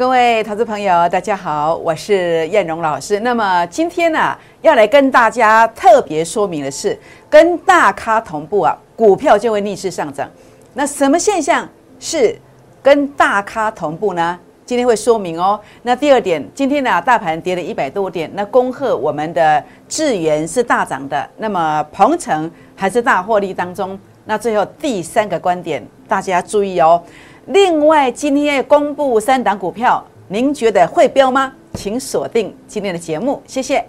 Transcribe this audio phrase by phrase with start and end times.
[0.00, 3.20] 各位投资朋友，大家好，我是燕荣老师。
[3.20, 10.26] 那么今天呢，要来跟大家特别说明的是，跟大咖同步啊，股票就会逆势上涨。
[10.72, 11.68] 那什么现象
[11.98, 12.34] 是
[12.82, 14.40] 跟大咖同步呢？
[14.64, 15.60] 今天会说明哦。
[15.82, 24.00] 那第二点，今天呢，大盘跌了一百多点，那恭贺我们的智源是大涨的，那么鹏程还是大获利当中。
[24.24, 27.02] 那最后第三个观点，大家注意哦。
[27.46, 31.52] 另外，今天公布三档股票，您觉得会标吗？
[31.74, 33.84] 请锁定今天的节目，谢谢。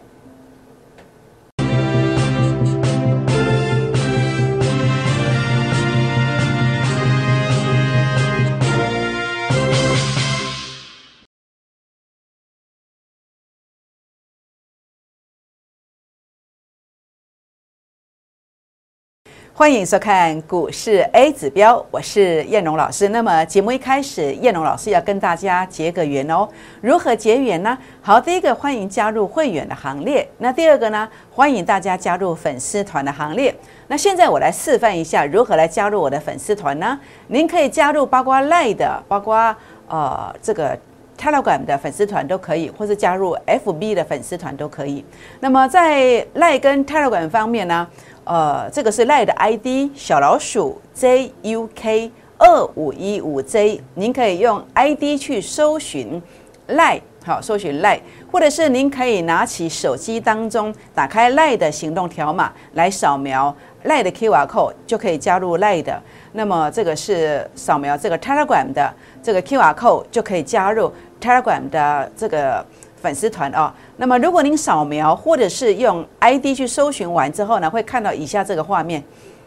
[19.53, 23.09] 欢迎收看股市 A 指标，我是燕荣老师。
[23.09, 26.47] 那么节目一开始，燕荣老师要跟大家结个缘哦。
[26.79, 27.77] 如何结缘呢？
[28.01, 30.25] 好，第一个欢迎加入会员的行列。
[30.37, 31.07] 那第二个呢？
[31.29, 33.53] 欢迎大家加入粉丝团的行列。
[33.87, 36.97] 那现在我来示范一下如何来加入我的粉丝团呢？
[37.27, 39.53] 您可以加入包括 Line 的，包括
[39.89, 40.75] 呃这个
[41.19, 45.05] Telegram 的粉丝团都可以，或是加入 FB 的粉丝团都可以。
[45.41, 47.85] 那么在 Line 跟 Telegram 方面呢？
[48.23, 56.21] 呃，这个是赖的 ID 小老鼠 JUK 二五一五 J，您可以用 ID 去搜寻
[56.67, 57.99] 赖，好，搜寻赖，
[58.31, 66.01] 或者是您可以拿起手机当中打开赖的行动条码来扫描赖的 QR code，就可以加入赖的。
[66.33, 72.63] 那么这个是扫描这个 Telegram 的这个 QR code，就可以加入 Telegram 的这个。
[73.01, 79.03] 粉丝团哦，那么如果您扫描或者是用 ID 去搜寻完之后呢，会看到以下这个画面。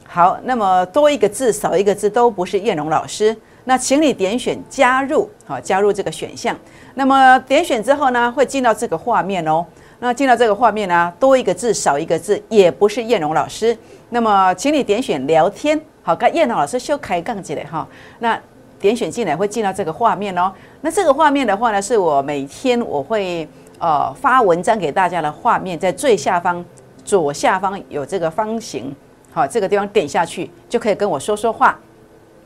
[0.07, 6.57] 好，那么多一个字少一个字都不是燕龙老师，那请你点选加入，好，加入这个选项。
[6.95, 9.65] 那么点选之后呢，会进到这个画面哦。
[10.01, 13.77] 那进到这个画面呢，多一个字少一个字也不是燕龙老师。
[14.11, 17.89] 那么请你点选聊天，好，跟叶龙老师修开杠起来哈。
[18.19, 18.39] 那
[18.85, 20.53] 点选进来会进到这个画面哦。
[20.83, 26.63] 那这个画面的话呢，是我每天我会呃发文章给大家的画面，在最下方
[27.03, 28.95] 左下方有这个方形，
[29.33, 31.79] 好，这个地方点下去就可以跟我说说话，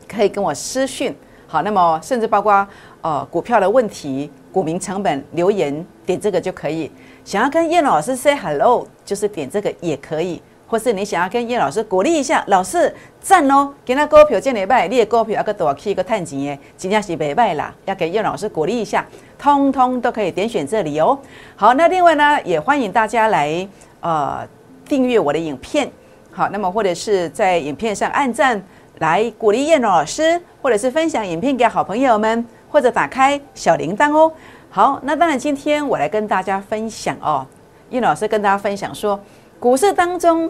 [0.07, 1.13] 可以跟我私讯，
[1.45, 2.65] 好，那么甚至包括
[3.01, 6.89] 呃股票的问题、股民成本留言，点这个就可以。
[7.25, 10.41] 想要跟叶老师 say hello，就是点这个也可以。
[10.69, 19.03] 或是你想要跟叶老师鼓励一下，老师赞哦，给他股票建礼拜，你的股票要个多起个探钱的，真正是袂歹啦，要给叶老师鼓励一下，
[19.39, 21.17] 通通都可以点选这里哦。
[21.55, 23.67] 好，那另外呢，也欢迎大家来
[24.01, 24.47] 呃
[24.87, 25.89] 订阅我的影片，
[26.31, 28.63] 好，那么或者是在影片上按赞
[28.99, 34.31] 来鼓励叶老师，或者是分享影片给好朋友们，或者打开小铃铛哦。
[34.69, 37.43] 好，那当然今天我来跟大家分享哦，
[37.89, 39.19] 叶老师跟大家分享说。
[39.59, 40.49] 股市当中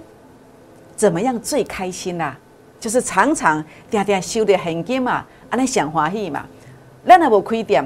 [0.96, 2.38] 怎么样最开心啦？
[2.80, 6.46] 就是常常点点收的现金嘛，安尼想欢喜嘛。
[7.08, 7.84] 咱也无亏点，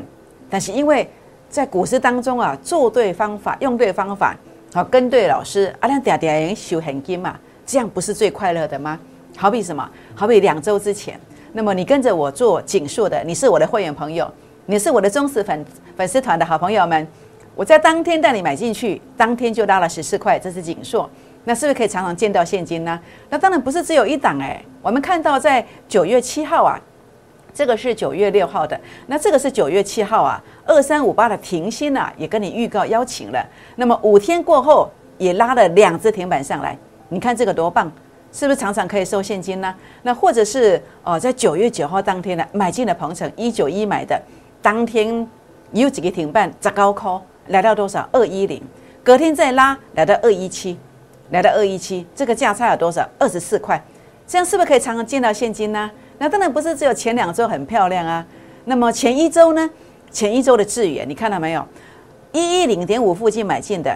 [0.50, 1.10] 但是因为
[1.50, 4.36] 在股市当中啊，做对方法，用对方法，
[4.74, 9.00] 好跟对老师，啊，咱点点收现金嘛，这样不是最快乐的吗？
[9.38, 9.90] 好比什么？
[10.14, 11.18] 好比两周之前，
[11.54, 14.30] 那么你跟着我做锦硕的，你是我的会员朋友，
[14.66, 17.08] 你是我的忠实粉粉丝团的好朋友们。
[17.56, 21.08] 我在当天带你买进去，当天就拉了十四块，这是锦硕，
[21.44, 23.00] 那是不是可以常常见到现金呢？
[23.30, 26.80] 那当然不是只有一档哎，我们看到在九月七号啊，
[27.54, 36.76] 这个是九月六号的，那这个是九月七号啊，二三五八的停薪啊，也跟你预告邀请了，那么五天过后也拉了两只停板上来，
[37.10, 37.92] 你看这个多棒，
[38.32, 39.76] 是不是常常可以收现金呢？
[40.02, 44.20] 那或者是哦，在九月九号当天呢，买进了鹏程一九一买的，
[44.60, 45.28] 当天
[45.72, 47.22] 有几个停板砸高空。
[47.48, 48.08] 来到多少？
[48.12, 48.62] 二一零，
[49.04, 50.78] 隔天再拉，来到二一七，
[51.32, 53.08] 来到二一七，这个价差有多少？
[53.20, 53.84] 二十四块，
[54.26, 55.90] 这样是不是可以常常见到现金呢？
[56.18, 58.26] 那当然不是只有前两周很漂亮啊。
[58.66, 59.70] 那么前一周呢？
[60.10, 61.68] 前一周的智远，你看到没有？
[62.32, 63.94] 一一零点五附近买进的，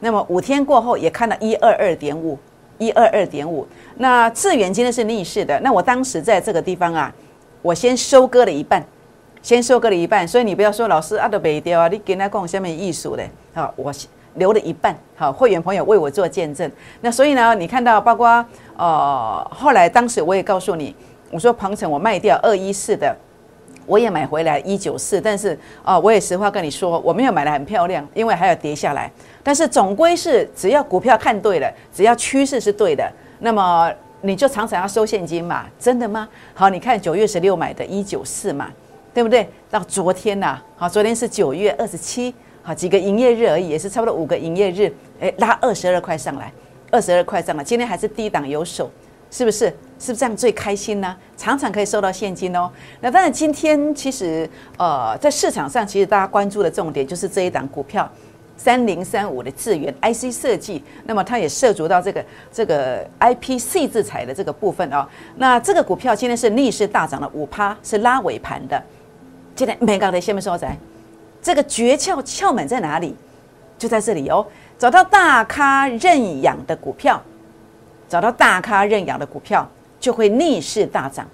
[0.00, 2.38] 那么五天过后也看到一二二点五，
[2.78, 3.66] 一二二点五。
[3.96, 7.14] 那智远今天是逆势的，那我当时在这个地方啊，
[7.62, 8.84] 我先收割了一半。
[9.42, 13.22] 先收割了一半，所以你不要说老师啊都没掉啊，你跟他讲下面艺术的，
[13.54, 13.92] 好，我
[14.34, 16.70] 留了一半，好，会员朋友为我做见证。
[17.00, 18.44] 那所以呢，你看到包括
[18.76, 20.94] 呃，后来当时我也告诉你，
[21.30, 23.16] 我说鹏程我卖掉二一四的，
[23.86, 29.10] 我也买回来一九四，但是啊，我也实话跟你说，我没有买的很漂亮，因为还要跌下来。
[29.42, 33.10] 但是总归是只要股票看对了，只要趋势是对的，
[33.40, 33.90] 那么
[34.20, 36.28] 你就常常要收现金嘛，真的吗？
[36.54, 38.70] 好，你看九月十六买的一九四嘛。
[39.12, 39.48] 对不对？
[39.70, 46.52] 到昨天呐，好，昨天是九月二十七，好几个营业日而已，也是差不多五个营业日，哎，拉二十二块上来，
[46.90, 48.90] 二十二块上来，今天还是低档有手，
[49.30, 49.66] 是不是？
[49.98, 51.16] 是不是这样最开心呢？
[51.36, 52.70] 常常可以收到现金哦。
[53.00, 54.48] 那当然，今天其实
[54.78, 58.10] 呃，在市场上，其实大家关注的重点就是这一档股票。
[58.56, 62.22] 三零三五的智源 IC 设计，那么它也涉足到这个
[62.52, 65.06] 这个 IPC 制裁的这个部分哦。
[65.36, 68.82] 那这个股票今天是逆势大涨了五趴，是拉尾盘的。
[69.60, 70.74] 今天没搞的下面说在，
[71.42, 73.14] 这个诀窍窍门在哪里？
[73.76, 74.46] 就在这里哦。
[74.78, 77.22] 找到大咖认养的股票，
[78.08, 79.68] 找到大咖认养的股票，
[80.00, 81.28] 就会逆势大涨，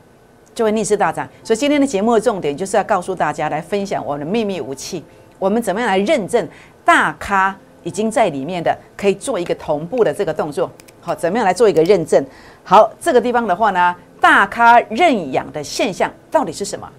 [0.57, 1.29] 就会逆势大涨。
[1.45, 5.05] 所以今天的节目的重点就是要告诉大家，来分享我们的秘密武器，
[5.39, 6.49] 我们怎么样来认证？
[6.85, 10.69] 大咖已经在里面的，可以做一个同步的这个动作。
[11.01, 12.27] 好，怎么样来做一个认证？
[12.65, 16.91] 好，这个地方的话呢，大咖认养的现象到底是什么？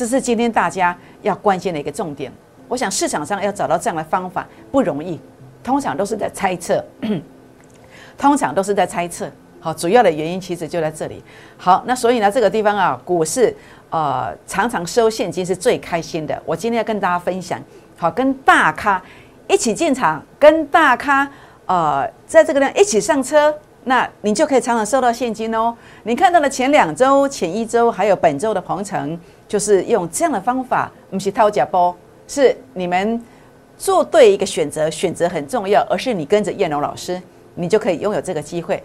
[0.00, 2.32] 这是今天大家要关心的一个重点。
[2.68, 5.20] 我想市场上要找到这样的方法不容易，
[5.62, 6.82] 通常都是在猜测，
[8.16, 9.30] 通常都是在猜测。
[9.60, 11.22] 好，主要的原因其实就在这里。
[11.58, 13.54] 好，那所以呢，这个地方啊，股市
[13.90, 16.42] 呃常常收现金是最开心的。
[16.46, 17.60] 我今天要跟大家分享。
[17.98, 19.02] 好，跟大咖
[19.48, 21.30] 一起进场，跟大咖
[21.66, 23.54] 呃，在这个呢一起上车，
[23.84, 25.76] 那你就可以常常收到现金哦。
[26.04, 29.20] 你看到了前两周、前一周，还有本周的鹏程，
[29.50, 31.92] 就是用这样的方法，不是掏假包，
[32.28, 33.20] 是你们
[33.76, 37.20] 做对一个选择，选择很重要，而是你跟着燕龙老师，
[37.56, 38.80] 你就可以拥有这个机会。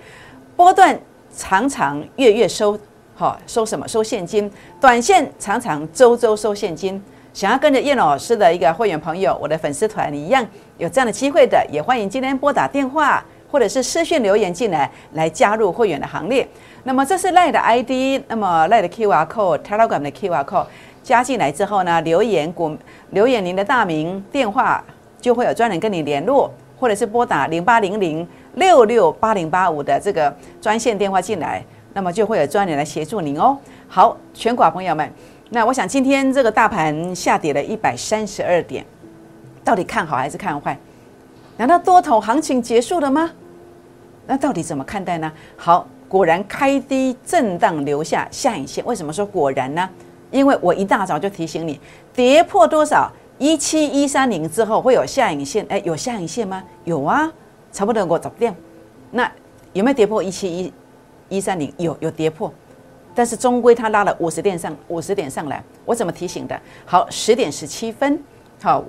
[0.55, 0.99] 波段
[1.37, 2.75] 常常月月收，
[3.13, 3.87] 好收什么？
[3.87, 4.51] 收现金。
[4.81, 6.99] 短线常常周周收现金。
[7.31, 10.43] 想要跟着叶老师的一个会员朋友，我的粉丝团一样
[10.79, 16.47] 有这样的机会的，也欢迎今天拨打电话或者是私讯留言进来，来加入会员的行列。
[16.87, 20.67] 那么这是赖的 ID，那么赖的 QR code，Telegram 的 QR code
[21.01, 22.77] 加进来之后呢，留言股
[23.09, 24.83] 留言您的大名、电话，
[25.19, 26.47] 就会有专人跟你联络，
[26.79, 33.57] 或者是拨打零八零零六六八零八五的这个专线电话进来，那么就会有专人来协助您哦。
[33.87, 35.11] 好，全国朋友们。
[35.49, 38.85] 那我想今天这个大盘下跌了一百三十二点，
[39.63, 40.77] 到底看好还是看坏？
[41.57, 43.31] 难道多头行情结束了吗？
[44.27, 45.31] 那到底怎么看待呢？
[45.55, 48.81] 好，果然开低震荡留下下影线。
[48.85, 49.89] 为什么说果然呢？
[50.31, 51.77] 因为我一大早就提醒你，
[52.13, 55.65] 跌破多少一七一三零之后会有下影线。
[55.67, 56.63] 哎，有下影线吗？
[56.85, 57.29] 有啊，
[57.69, 58.55] 差不多我找不掉。
[59.11, 59.29] 那
[59.73, 60.73] 有没有跌破一七一
[61.27, 61.69] 一三零？
[61.75, 62.49] 有，有跌破。
[63.13, 66.57] 但是终归它拉了五十点上五十点上来，我怎么提醒的？
[66.85, 68.17] 好，十点十七分，
[68.61, 68.81] 好，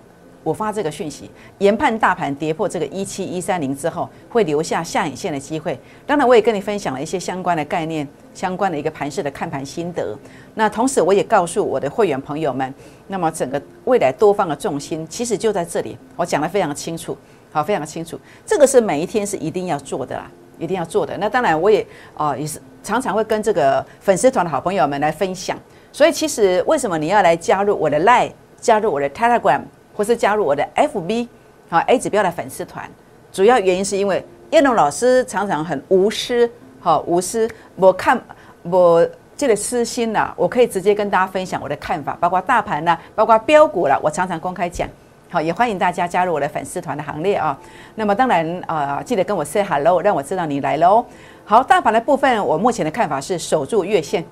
[0.47, 1.29] 我发这个讯息，
[1.59, 5.77] 研判大盘跌破这个一七一三零之后，会留下下影线的机会。
[6.07, 10.17] 当然，我也跟你分享了一些相关的概念，相关的一个盘势的看盘心得。
[10.55, 12.73] 那同时，我也告诉我的会员朋友们，
[13.09, 17.19] 那么整个未来多方的重心其实就在这里，我讲得非常清楚，
[17.51, 18.17] 好，非常清楚。
[18.47, 21.19] 这个是每一天是一定要做的啦，一定要做的。
[21.19, 21.85] 那当然，我也
[22.15, 22.63] 啊也是。
[22.85, 25.59] 常常会跟这个粉丝团的好朋友们来分享，
[25.91, 29.63] 所以其实为什么你要来加入我的 Line，加入我的 Telegram，
[29.97, 31.27] 或是加入我的 FB，
[31.71, 32.89] 好 A 指标的粉丝团，
[33.33, 36.49] 主要原因是因为叶龙老师常常很无私，
[36.79, 38.21] 好无私，我看
[38.63, 44.89] 我这个私心呐，我可以直接跟大家分享我的看法，包括大盘呐，包括标股了，我常常公开讲，
[45.31, 47.59] 好也欢迎大家加入我的粉丝团的行列啊。
[47.95, 51.05] 那么当然啊，记得跟我 say hello，让我知道你来喽。
[51.45, 54.25] 好，大盘的部分，我目前的看法是守住月线，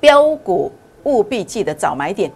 [0.00, 0.72] 标股
[1.04, 2.30] 务必记得早买点，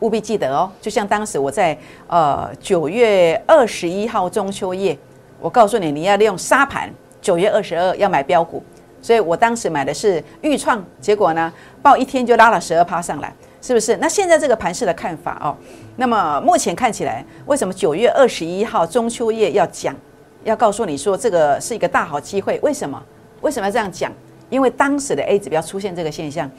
[0.00, 0.70] 务必记得哦。
[0.80, 1.76] 就像当时我在
[2.06, 4.96] 呃九月二十一号中秋夜，
[5.40, 6.92] 我告诉你你要利用沙盘，
[7.22, 8.62] 九月二十二要买标股，
[9.00, 13.96] 所以我当时买的是豫创，结果呢报一天就拉了十二趴上来，是不是？
[13.96, 15.56] 那现在这个盘势的看法哦，
[15.96, 19.94] 那么目前看起来，为什么九月二十一号中秋夜要讲？
[20.42, 22.58] 要告诉你说，这个是一个大好机会。
[22.62, 23.02] 为什么？
[23.42, 24.10] 为什么要这样讲？
[24.48, 26.50] 因为当时的 A 指标出现这个现象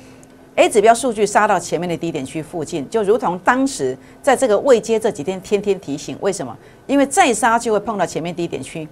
[0.56, 6.18] ，A 指标数据杀到前面的低点区附近，就如同当时在这个未接这几天天天提醒。
[6.22, 6.56] 为什么？
[6.88, 8.88] 因为再杀就会碰到前面低点区，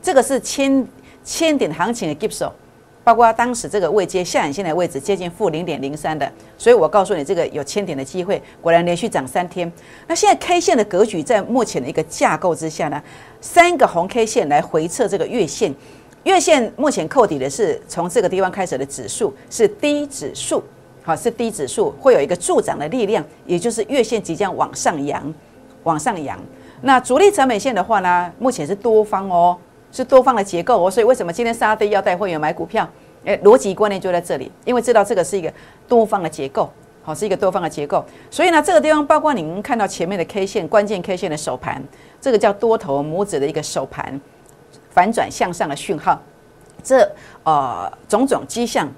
[0.00, 0.86] 这个是千
[1.24, 2.48] 千点行情的 g i p s
[3.04, 9.70] 包括当时这个未接下影线的位置接近负零点零三的，所以我告诉你，这个有千点的机会，果然连续涨三天。
[10.06, 13.02] 那现在 K 线的格局在目前的一个架构之下呢，
[13.40, 15.74] 三个红 K 线来回测这个月线，
[16.22, 20.62] 月线目前扣底的是从这个地方开始的指数是低指数，
[21.02, 25.34] 好是低指数，会有一个助涨的力量，也就是月线即将往上扬，
[25.82, 26.38] 往上扬。
[26.80, 29.58] 那主力成本线的话呢，目前是多方哦。
[29.94, 32.88] 是多方的结构哦，所以为什么今天沙跌要带会员买股票？
[33.24, 35.52] 诶，逻辑观念就在这里，因为知道这个是一个
[35.86, 36.70] 多方的结构，
[37.02, 38.02] 好是一个多方的结构。
[38.30, 41.84] 所以呢，这个地方包括您看到前面的 K 线关键 K 线的首盘，
[42.22, 44.18] 这个叫多头拇指的一个首盘
[44.88, 46.18] 反转向上的讯号，
[46.82, 47.06] 这
[47.44, 48.88] 呃种种迹象，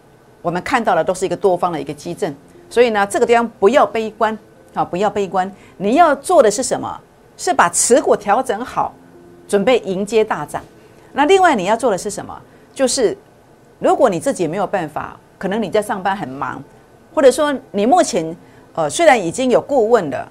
[0.44, 2.36] 我们看到的都是一个多方的一个激震。
[2.68, 4.36] 所以呢，这个地方不要悲观，
[4.74, 7.00] 啊不要悲观，你要做的是什么？
[7.38, 8.92] 是把持股调整好，
[9.48, 10.62] 准备迎接大涨。
[11.14, 12.38] 那另外你要做的是什么？
[12.74, 13.16] 就是
[13.78, 16.62] 如果你自己没有办法，可能你在上班很忙，
[17.14, 18.36] 或者说你目前
[18.74, 20.28] 呃虽然已经有顾问的，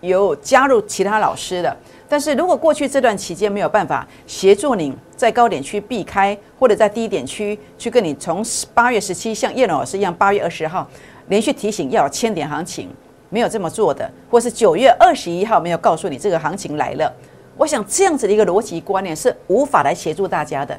[0.00, 1.76] 有加入其他老师的，
[2.10, 10.84] 但是如果过去这段期间没有办法协助你在高点区避开，或者在低点区去跟你从八月十七像叶老师一样，八月二十号
[11.28, 12.88] 连续提醒要有千点行情，
[13.28, 17.14] 没有这么做的，或是九月二十一号没有告诉你这个行情来了。
[17.56, 20.76] 我想这样子的一个逻辑观念是无法来协助大家的，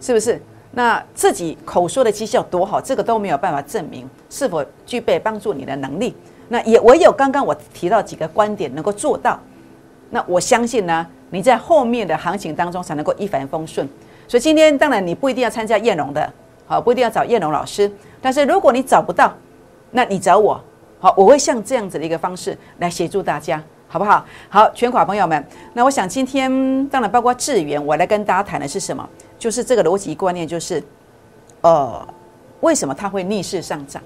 [0.00, 0.42] 是不是？
[0.72, 6.16] 那自己口说的绩效多好，这个都没有办法证明是否具备帮助你的能力。
[6.48, 9.38] 那也唯有刚刚我提到几个观点能够做到，
[10.10, 13.88] 那我相信呢，你在后面的行情当中才能够一帆风顺。
[14.28, 16.32] 所以今天当然你不一定要参加燕龙的，
[16.66, 19.32] 好，不一定要找燕龙老师，但是如果你找不到，
[19.90, 20.60] 那你找我，
[20.98, 23.62] 好，我会像这样子的一个方式来协助大家。
[23.86, 24.26] 好不好？
[24.48, 26.50] 好，全款朋友们，那我想今天
[26.88, 29.08] 当然包括智源，我来跟大家谈的是什么？
[29.38, 30.82] 就是这个逻辑观念，就是
[31.60, 32.04] 呃，
[32.60, 34.02] 为什么它会逆势上涨？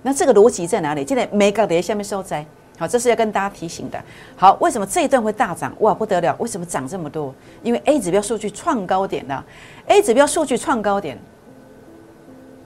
[0.00, 1.04] 那这个逻辑在哪里？
[1.06, 2.46] 现在每个跌下面收窄，
[2.76, 4.02] 好，这是要跟大家提醒的。
[4.36, 5.74] 好，为什么这一段会大涨？
[5.80, 6.36] 哇，不得了！
[6.38, 7.34] 为什么涨这么多？
[7.62, 9.44] 因为 A 指标数据创高点了。
[9.86, 11.18] A 指标数据创高点，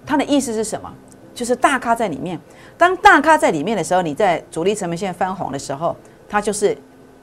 [0.05, 0.93] 它的意思是什么？
[1.35, 2.39] 就是大咖在里面。
[2.77, 5.97] 当大咖在里面的时候，你在主力成本线翻红的时候。
[6.33, 6.79] 它就是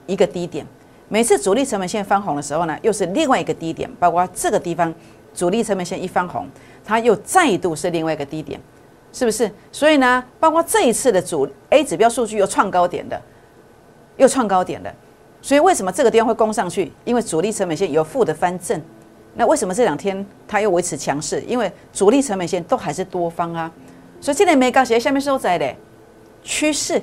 [0.05, 0.67] 一个低点，
[1.07, 4.93] 每次主力成本线翻红的时候呢，又是另外一个低点，包括这个地方
[5.33, 6.45] 主力成本线一翻红，
[6.83, 8.59] 它又再度是另外一个低点，
[9.13, 9.51] 是不是？
[9.71, 13.19] 所以呢，包括这一次的主 A 指标数据又创高点的，
[14.17, 14.93] 又创高点的，
[15.41, 16.91] 所以为什么这个地方会攻上去？
[17.03, 18.81] 因为主力成本线有负的翻正，
[19.33, 21.41] 那为什么这两天它又维持强势？
[21.41, 23.71] 因为主力成本线都还是多方啊，
[24.21, 25.73] 所以今天没高鞋下面收窄的
[26.43, 27.01] 趋势，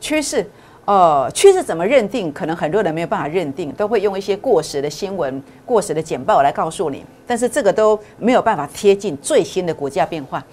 [0.00, 0.48] 趋势。
[0.86, 2.30] 呃，趋势怎么认定？
[2.30, 7.02] 可能很多人没有办法认定，都会用一些过时的新闻、过时的简报来告诉你。
[7.26, 10.44] 但是这个都没有办法贴近最新的股价变化。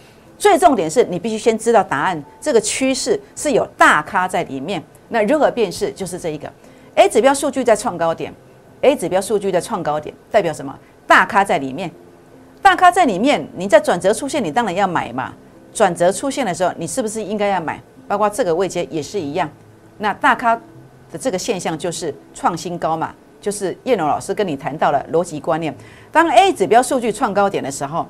[0.42, 4.82] 最重点是你必须先知道答案，这个趋势是有大咖在里面。
[5.10, 5.92] 那如何辨识？
[5.92, 6.52] 就是这一个
[6.96, 8.34] A 指标数据在创高点
[8.82, 10.76] ，A 指标数据在创高点，代表什么？
[11.06, 11.92] 大咖在里面，
[12.60, 15.32] 大咖在里面，你在转折出现，你当然要买嘛。
[15.72, 17.80] 转折出现的时候，你是不是应该要买？
[18.08, 19.48] 包括这个位阶也是一样。
[20.00, 20.56] 那大咖
[21.12, 25.72] 的这个现象就是创新高嘛，就是叶龙老师跟你谈到了逻辑观念。
[26.12, 28.08] 当 A 指标数据创高点的时候，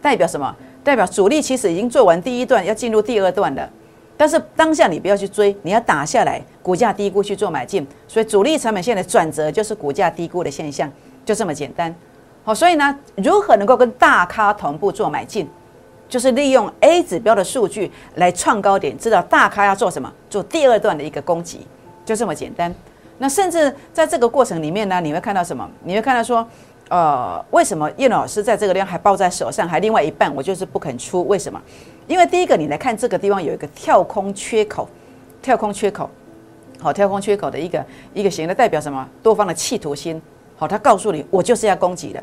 [0.00, 0.56] 代表什么？
[0.84, 3.68] 代表主力其实已经做完第一段，要进入第二段了。
[4.16, 7.86] 但是当下你不要去追，你要打下来，股价低估去做买进。
[8.08, 10.90] 所以主力成本线的转折就是股价低估的现象，
[11.24, 11.94] 就这么简单。
[12.42, 15.48] 好，所以呢，如何能够跟大咖同步做买进？
[16.08, 21.66] 就是利用 A 指标的数据来创高点，知道大咖要做什么，做第二段的一个攻击，
[22.04, 22.74] 就这么简单。
[23.18, 25.68] 那甚至在这个过程里面呢，你会看到什么？
[25.84, 26.48] 你会看到说，
[26.88, 31.26] 呃，为什么叶老师在这个地方还抱在手上，还另外一半我就是不肯出？
[31.26, 31.60] 为什么？
[32.06, 34.88] 因为第一个，你来看这个地方有一个跳空缺口，
[35.42, 36.08] 跳空缺口，
[36.80, 39.08] 好，跳空缺口的一个一个形态代表什么？
[39.22, 40.20] 多方的企图心，
[40.56, 42.22] 好，他告诉你，我就是要攻击的。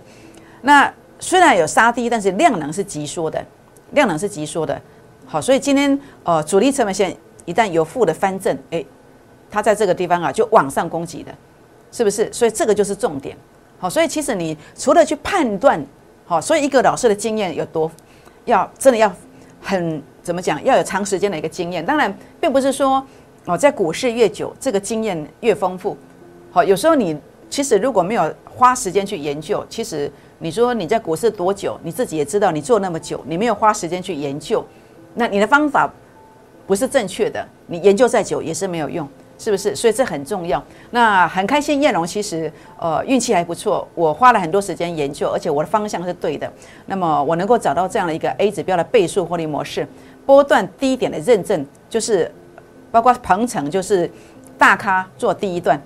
[0.61, 3.43] 那虽然有杀低，但是量能是急缩的。
[3.91, 4.81] 量能是急缩的，
[5.27, 8.83] 好，所以今天呃主力成本线一旦有负的翻正，哎，
[9.49, 11.31] 它在这个地方啊就往上攻击的，
[11.91, 12.33] 是不是？
[12.33, 13.37] 所以这个就是重点，
[13.77, 15.83] 好，所以其实你除了去判断，
[16.25, 17.91] 好，所以一个老师的经验有多，
[18.45, 19.11] 要真的要
[19.61, 21.85] 很怎么讲，要有长时间的一个经验。
[21.85, 23.05] 当然，并不是说
[23.45, 25.97] 哦在股市越久，这个经验越丰富，
[26.51, 27.17] 好，有时候你
[27.49, 30.11] 其实如果没有花时间去研究，其实。
[30.37, 31.79] 你说你在股市多久？
[31.81, 34.63] 你自己也知道，你做那么久，你没有花时间去研究，
[35.13, 35.89] 那你的方法
[36.67, 37.43] 不是正确的。
[37.67, 39.75] 你研究再久也是没有用，是不是？
[39.75, 40.63] 所以这很重要。
[40.91, 46.51] 那很开心，燕龙其实呃运气还不错，我花了很多时间研究，而且我的方向是对的。
[46.85, 49.87] 那么我能够找到这样的一个 A 指标的倍数获利模式，
[50.25, 52.31] 波段低点的认证，就是
[52.91, 54.09] 包括鹏程，就是
[54.57, 55.81] 大咖做第一段。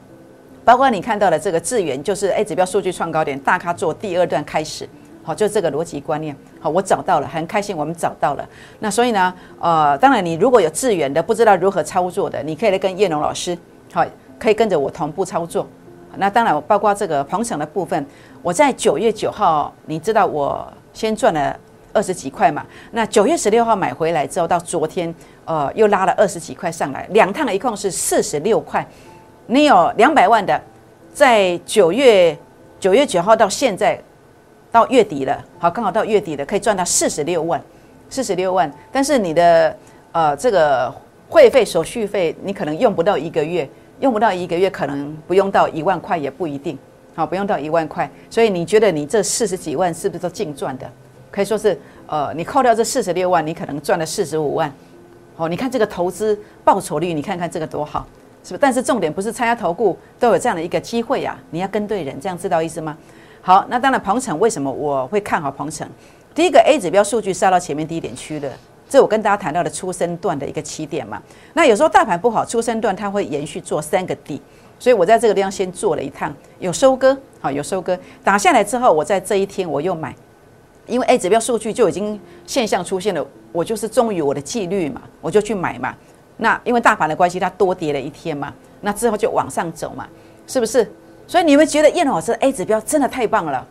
[0.63, 4.87] 包括你看到的这个智源，就是 A 指标数据创高点，大咖做第二段开始，
[5.23, 8.47] 好，就这个逻辑观念，好，我找到了，很开心，我们找到了。
[8.79, 13.57] 那所以呢，呃，当然你如果有资源的，不知道如何操作的，你可以来跟叶龙老师，
[13.93, 14.05] 好，
[14.39, 15.67] 可以跟着我同步操作。
[16.17, 18.05] 那当然，包括这个鹏程的部分，
[18.41, 21.55] 我在九月九号，你知道我先赚了
[21.93, 22.65] 二十几块嘛？
[22.91, 25.13] 那九月十六号买回来之后，到昨天。
[25.45, 28.87] 呃，又拉了二十几块上来，两趟一共是四十六块。
[29.47, 30.61] 你有两百万的，
[31.11, 32.37] 在九月
[32.79, 33.99] 九月九号到现在
[34.71, 37.61] 到月底了，好，刚好到月底了，可以赚到四十六万，
[38.09, 38.71] 四十六万。
[38.91, 39.75] 但是你的
[40.11, 40.93] 呃这个
[41.27, 43.67] 会费手续费，你可能用不到一个月，
[43.99, 46.77] 用不到一个月，可能不用到一万块也不一定，
[47.15, 48.09] 好，不用到一万块。
[48.29, 50.87] 所以你觉得你这四十几万是不是都净赚的？
[51.31, 54.71] 可以说是呃，你扣掉这四十六万，你可能赚了四十五万。
[55.37, 58.05] 哦，你看这个投资报酬率，你看看这个多好。
[58.41, 58.57] 是不？
[58.57, 62.97] 但是重点不是参加投顾都有这样的一个机会呀，你要跟对人，这样知道意思吗？
[63.49, 65.89] 好，那当然，鹏程为什么我会看好鹏程？
[66.35, 68.47] 第一个 A 指标数据杀到前面低点区的，
[68.87, 71.19] 这我跟大家谈到的出生段的一个起点嘛。
[71.53, 74.39] 那有时候大盘不好，出生段它会延续做三个底，
[74.77, 80.15] 所以我在这个地方先做了一趟，有收割，好，有收割，打下来之后，我在这一天我又买，
[80.85, 85.95] 因为 A 指标数据就已经现象出现了，我就是忠于我的纪律嘛，我就去买嘛。
[86.37, 90.07] 那因为大盘的关系，它多跌了一天嘛，那之后就往上走嘛，
[90.45, 90.87] 是不是？
[91.29, 93.63] 所以你们觉得燕老师 A 指标真的太棒了，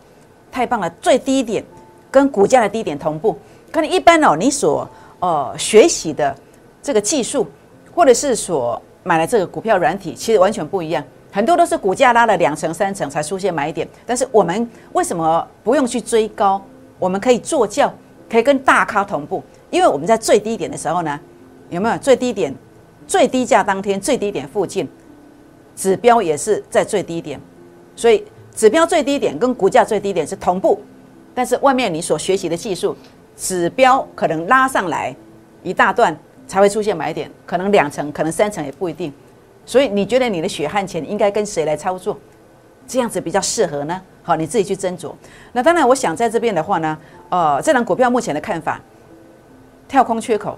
[0.49, 1.61] 太棒了，最低点
[2.09, 3.37] 跟股价的低点同步。
[3.69, 4.89] 可能一般哦，你所
[5.19, 6.33] 呃学习的
[6.81, 7.45] 这个技术，
[7.93, 11.03] 或者是所买的这个股票软体，其实完全不一样。
[11.33, 16.63] 很多都是股价拉了两成三成才出现买点，但是我们为什么不用去追高？
[16.97, 17.93] 我们可以做教，
[18.29, 21.19] 可以跟大咖同步，因为我们在最低点的时候呢。
[21.69, 22.55] 有没有最低点？
[23.05, 24.89] 最低价当天最低点附近，
[25.75, 27.39] 指标也是在最低点，
[27.99, 28.23] 所以
[28.55, 30.81] 指标最低点跟股价最低点是同步。
[31.35, 32.95] 但是外面你所学习的技术，
[33.35, 35.13] 指标可能拉上来
[35.63, 39.11] 一大段才会出现买点，可能两成，可能三成也不一定。
[39.65, 42.17] 所以你觉得你的血汗钱应该跟谁来操作？
[42.87, 44.01] 这样子比较适合呢？
[44.23, 45.13] 好，你自己去斟酌。
[45.51, 48.81] 那当然，我想在这边的话呢，呃，这档股票目前的看法，
[49.89, 50.57] 跳空缺口。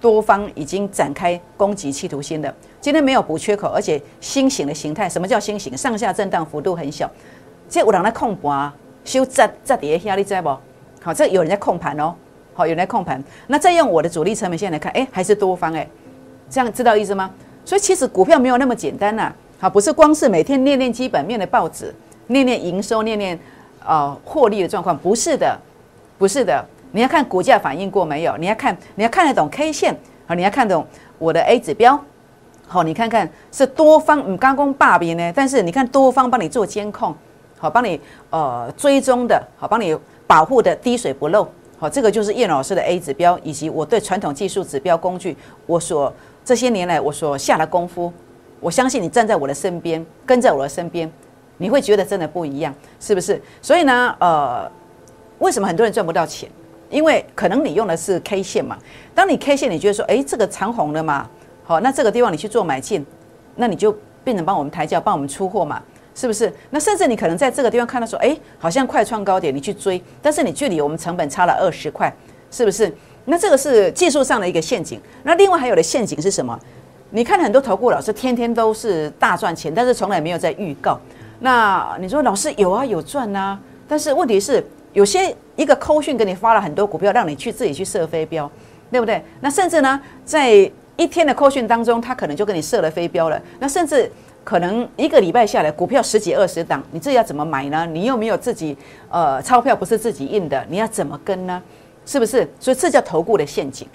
[0.00, 5.76] 多方已经展开攻击企图心的，今天没有补缺口，而且新型的形态，什么叫新型？
[5.76, 7.08] 上下震荡幅度很小，
[7.68, 8.72] 这有人在控盘，
[9.04, 10.56] 修在在底下压力在不？
[11.02, 12.14] 好，这有人在控盘哦，
[12.54, 13.22] 好，有人在控盘。
[13.46, 15.86] 那再用我的主力成本线来看，哎，还是多方哎，
[16.48, 17.30] 这样知道意思吗？
[17.64, 21.94] 所以其实股票没有那么简单呐，好，不是光是每天念念基本面的报纸，
[22.28, 23.38] 念念营收，念念
[23.84, 25.58] 呃获利的状况，不是的，
[26.16, 26.64] 不是的。
[26.92, 28.36] 你要看股价反应过没有？
[28.36, 30.86] 你要看，你要看得懂 K 线好，你要看懂
[31.18, 31.98] 我的 A 指标
[32.66, 37.14] 好，你看看是多方嗯刚攻霸边呢，但是你看多方帮你做监控
[37.58, 38.00] 好，帮你
[38.30, 41.48] 呃追踪的好，帮你保护的滴水不漏
[41.78, 46.12] 好，这个就是叶老师的 A 指标，以及我对传统技术指标工具我所
[46.44, 48.12] 这些年来我所下的功夫，
[48.60, 51.10] 我相信你站在我的身边，跟在我的身边，
[51.56, 53.40] 你会觉得真的不一样，是不是？
[53.60, 54.70] 所以呢，呃，
[55.38, 56.48] 为什么很多人赚不到钱？
[56.90, 58.76] 因为可能你用的是 K 线嘛，
[59.14, 61.28] 当你 K 线，你觉得说，哎，这个长红了嘛，
[61.62, 63.06] 好，那这个地方你去做买进，
[63.54, 65.80] 那你就变成帮我们抬轿，帮我们出货嘛，
[66.16, 66.52] 是不是？
[66.70, 72.12] 那甚至你可能在这个地方看到说，哎，好像快创高点，你去追，但是你距离我们成本差了二十块，
[72.50, 72.92] 是不是？
[73.24, 75.00] 那这个是技术上的一个陷阱。
[75.22, 76.58] 那另外还有的陷阱是什么？
[77.10, 80.98] 你看很多投顾老师天天都是大赚钱，但是从来没有在预告。
[81.38, 84.66] 那你说老师有啊，有赚啊，但是问题是。
[84.92, 88.50] 有些一个扣讯给你发了很多股票，让你去自己去设飞镖，
[88.90, 89.22] 对不对？
[89.40, 90.50] 那甚至呢，在
[90.96, 93.40] 一天的扣讯当中，他可能就给你设了飞镖了。
[93.58, 94.10] 那甚至
[94.42, 97.86] 可能一个礼拜下来，股票十几二十档，你自己要怎么买呢？
[97.86, 98.76] 你又没有自己
[99.08, 101.62] 呃钞票不是自己印的，你要怎么跟呢？
[102.04, 102.48] 是不是？
[102.58, 103.86] 所以这叫投顾的陷阱，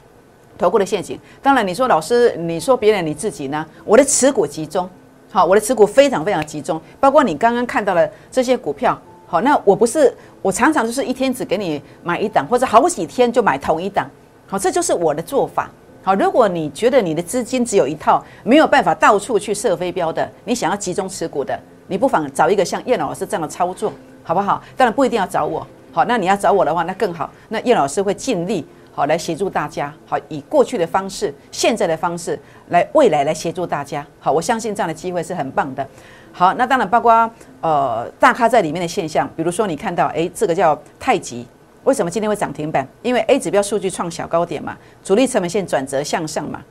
[0.57, 1.19] 投顾的陷阱。
[1.41, 3.65] 当然你说老师，你说别人你自己呢？
[3.83, 4.89] 我的持股集中，
[5.29, 8.97] 好，我的持股非常非常集中，包括你刚刚看到的这些股票。
[9.35, 14.09] 好，那我不是我常常就是一天只给你买一档，或者好几天就买同一档。
[14.47, 15.69] 好，这就是我的做法。
[16.01, 23.91] 好，如果你觉得你的资金只有一套，没有办法到处去设飞镖的，你想要集中持股的，你不妨找一个像叶老师这样的操作，
[24.23, 24.63] 好不好？
[24.77, 25.67] 当然不一定要找我。
[25.91, 27.29] 好，那你要找我的话，那更好。
[27.49, 28.65] 那叶老师会尽力
[28.95, 29.93] 好来协助大家。
[30.07, 34.07] 好，以过去的方式、现在的方式来未来来协助大家。
[34.21, 35.85] 好，我相信这样的机会是很棒的。
[36.31, 37.29] 好，那当然包括
[37.59, 41.45] 呃大咖在里面的现象，比如说你看到哎，这个叫太极，
[41.83, 42.87] 为什么今天会涨停板？
[43.01, 46.61] 因为 A 指标数据创小高点嘛，主力成本线转折向上嘛，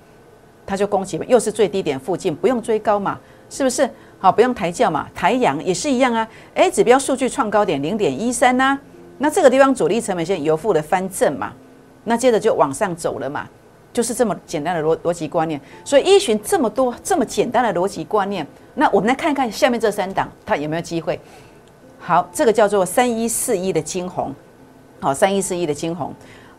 [0.64, 3.86] 它就攻击嘛，又是最低点附近，不用追高嘛，是不是？
[4.18, 6.26] 好，不用抬轿嘛，抬阳也是一样啊。
[6.54, 8.78] A 指标数据创高点零点一三呐，
[9.18, 11.52] 那这个地方主力成本线由负的翻正嘛，
[12.04, 13.48] 那接着就往上走了嘛。
[13.92, 21.20] 就是这么简单的逻逻辑观念，所以依循这么多这么简单的逻辑观念，那我们来看看下面这三档它有没有机会。
[22.00, 24.34] 好，这个叫做三一四一的金红，
[24.98, 26.12] 好，三一四一的金红，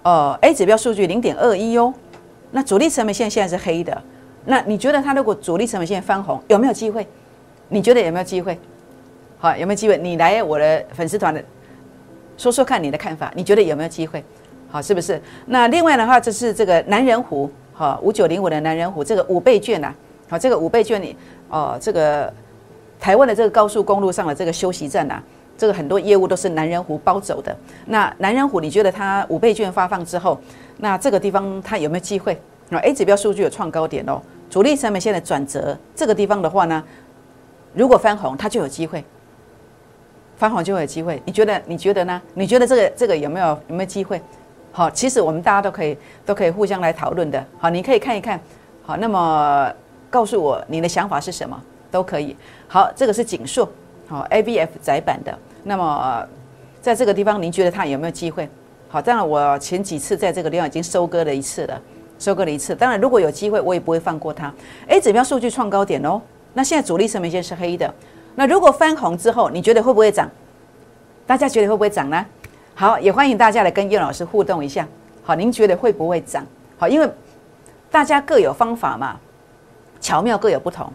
[0.03, 1.93] 呃，A 指标数据零点二一哟，
[2.51, 4.01] 那主力成本线现在是黑的，
[4.45, 7.05] 那你觉得它如果主力成本线翻红，有没有机会？
[7.67, 8.57] 你觉得有没有机会？
[9.39, 9.97] 好，有没有机会？
[9.97, 11.43] 你来我的粉丝团的，
[12.37, 14.23] 说说看你的看法，你觉得有没有机会？
[14.69, 15.21] 好，是不是？
[15.45, 19.93] 那另外的话，这是这个南人湖，好，五九零五的南人湖，这个五倍券呐，
[20.27, 21.15] 好，这个五倍券你，
[21.49, 22.31] 哦，这个
[22.99, 25.21] 台湾的这个高速公路上的这个休息站呐，
[25.57, 27.55] 这个很多业务都是南人湖包走的。
[27.85, 30.37] 那南人湖，你觉得它五倍券发放之后，
[30.77, 32.37] 那这个地方它有没有机会？
[32.69, 36.83] 那 A 指标数据有创高点哦，主力成本线的转折，这个地方的话呢，
[37.73, 39.03] 如果翻红，它就有机会。
[40.37, 41.61] 翻红就有机会，你觉得？
[41.65, 42.21] 你觉得呢？
[42.33, 44.21] 你觉得这个这个有没有有没有机会？
[44.75, 47.41] 好，其实我们大家都可以都可以互相来讨论的。
[47.57, 48.37] 好，你可以看一看。
[48.83, 49.71] 好，那么
[50.09, 51.57] 告诉我你的想法是什么？
[51.89, 52.35] 都可以。
[52.67, 53.65] 好，这个是锦硕，
[54.05, 55.33] 好，A B F 窄版的。
[55.63, 56.27] 那么
[56.81, 58.49] 在这个地方，您觉得它有没有机会？
[58.89, 61.81] 好，当然我前几次在这个地方已经收割了一次了，
[62.19, 62.75] 收割了一次。
[62.75, 64.53] 当然，如果有机会，我也不会放过它。
[64.87, 66.21] A 指标数据创高点哦。
[66.53, 67.93] 那现在主力成本线是黑的。
[68.35, 70.29] 那如果翻红之后，你觉得会不会涨？
[71.25, 72.25] 大家觉得会不会涨呢？
[72.77, 74.85] 好，也欢迎大家来跟叶老师互动一下。
[75.23, 76.45] 好，您觉得会不会涨？
[76.77, 77.09] 好，因为
[77.89, 79.17] 大家各有方法嘛，
[80.01, 80.91] 巧妙各有不同。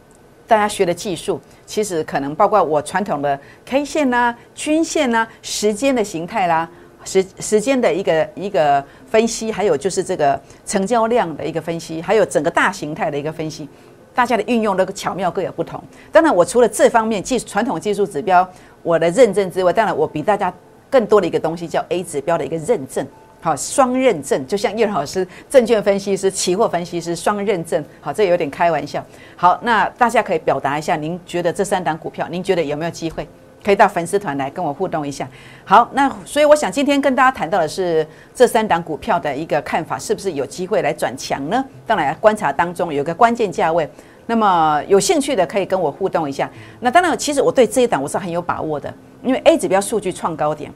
[0.46, 6.68] 大家学的技术，其实可能包括我传统的 K 线呐、均线呐、时间的形态啦、
[7.02, 13.66] 时时间的一个一个分析，还有就是这个成交量的一个分析，还有整个大形态的一个分析。
[14.14, 15.82] 大家的运用那个巧妙各有不同。
[16.12, 18.46] 当然，我除了这方面技传统技术指标
[18.82, 20.52] 我的认证之外，当然我比大家
[20.90, 23.06] 更多的一个东西叫 A 指标的一个认证，
[23.40, 29.04] 好，双认证，就像叶老师证券分析师、期货分析师双认证，好，这有点开玩笑。
[29.36, 33.26] 好，那大家可以表达一下，您觉得这三档股票，您觉得有没有机会？
[33.62, 35.28] 可以到粉丝团来跟我互动一下。
[35.66, 41.62] 好，那所以我想今天跟大家谈到的是这三档股票的一个看法，是不是有机会来转强呢？
[41.86, 43.86] 当然，观察当中有个关键价位。
[44.30, 46.48] 那么有兴趣的可以跟我互动一下。
[46.78, 50.72] 那当然，其实我对这一档我是很有把握的，因为 A 指标数据创高点，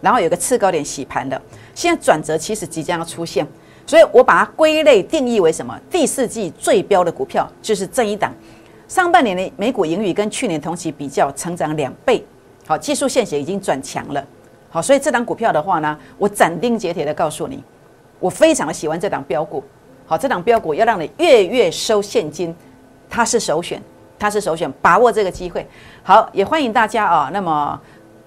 [0.00, 1.42] 然后有个次高点洗盘的，
[1.74, 3.44] 现在转折其实即将要出现，
[3.84, 5.76] 所以我把它归类定义为什么？
[5.90, 8.32] 第四季最标的股票就是这一档，
[8.86, 12.24] 上半年的美股盈余跟去年同期比较成长两倍，
[12.68, 14.24] 好，技术线型已经转强了，
[14.68, 17.64] 好，所以这档股票的话呢，我斩钉截铁的告诉你，
[18.20, 19.64] 我非常的喜欢这档标股。
[20.10, 22.52] 好，这档标股要让你月月收现金，
[23.08, 23.80] 它是首选，
[24.18, 25.64] 它是首选，把握这个机会。
[26.02, 27.80] 好，也欢迎大家啊，那么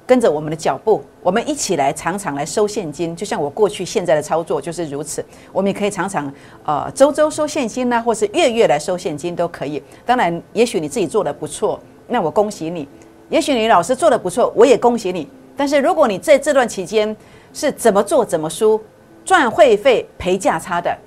[0.06, 3.13] 跟着我们的脚步，我们一起来常常来收现金。
[3.13, 9.84] 就像我过去现在的操作就是如此，我们也可以常常呃周周收现金呢，或是月月来收现金都可以。
[10.06, 12.88] 当然，也许你自己做的不错，那我恭喜你；
[13.28, 15.28] 也许你老师做的不错，我也恭喜你。
[15.58, 17.13] 但是如果你在这段期间
[17.52, 18.82] 是怎么做怎么输，
[19.26, 20.98] 赚会费赔价差的。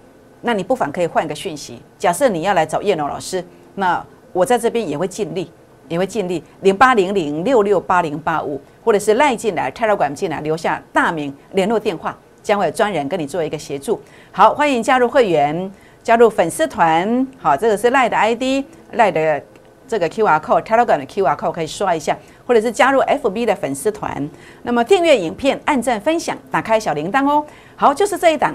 [0.46, 1.82] 那你不妨可以换一个讯息。
[1.98, 5.50] 假设你要来找叶龙老师，那我在这边也会尽力，
[5.88, 6.40] 也会尽力。
[6.61, 14.00] 零八零零六六八零八五，或者是赖进来、泰勒管进来，留下大名、联络电话，将会有专人跟你做一个协助。
[14.30, 15.68] 好，欢迎加入会员，
[16.04, 17.26] 加入粉丝团。
[17.40, 19.42] 好，这个是赖的 ID，赖的
[19.88, 24.30] 这个 QR code，泰勒管的 QR code 可以刷一下，或者是加入 FB 的粉丝团。
[24.62, 27.44] 那么订阅影片、按赞、分享、打开小铃铛哦。
[27.74, 28.54] 好，就是这一档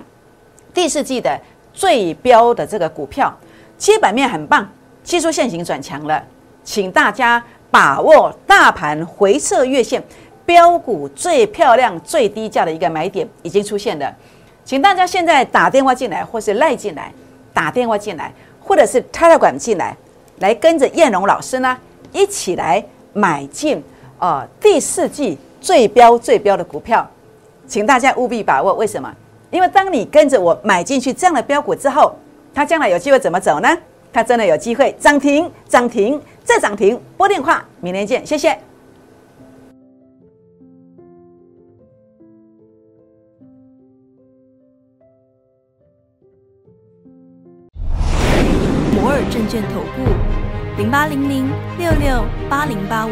[0.73, 1.37] 第四季的。
[1.73, 3.35] 最标的这个股票，
[3.77, 4.69] 基本面很棒，
[5.03, 6.23] 技术线型转强了，
[6.63, 10.03] 请大家把握大盘回撤月线，
[10.45, 14.13] 标股最漂亮、最低价的一个买点已经出现了，
[14.65, 17.11] 请大家现在打电话进来，或是赖进来，
[17.53, 19.95] 打电话进来，或者是 tara 管进来，
[20.39, 21.77] 来跟着燕龙老师呢
[22.11, 23.81] 一起来买进
[24.19, 27.09] 啊第四季最标最标的股票，
[27.65, 29.11] 请大家务必把握，为什么？
[29.51, 32.15] 因为当你跟着我买进去这样的标股之后，
[32.53, 33.67] 它将来有机会怎么走呢？
[34.13, 36.99] 它真的有机会涨停、涨停再涨停。
[37.17, 38.57] 拨电话，明天见，谢谢。
[48.93, 53.11] 摩尔证券投顾，零八零零六六八零八五。